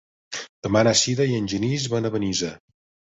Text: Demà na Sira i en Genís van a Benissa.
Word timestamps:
Demà 0.67 0.81
na 0.87 0.93
Sira 1.01 1.27
i 1.33 1.37
en 1.41 1.49
Genís 1.53 1.85
van 1.93 2.11
a 2.11 2.13
Benissa. 2.17 2.51